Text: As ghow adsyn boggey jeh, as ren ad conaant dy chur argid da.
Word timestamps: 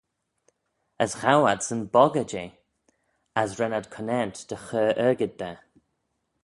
As 1.03 1.11
ghow 1.21 1.41
adsyn 1.53 1.81
boggey 1.93 2.27
jeh, 2.31 2.51
as 3.41 3.51
ren 3.59 3.77
ad 3.77 3.87
conaant 3.95 4.37
dy 4.49 4.57
chur 4.65 4.91
argid 5.07 5.33
da. 5.41 5.51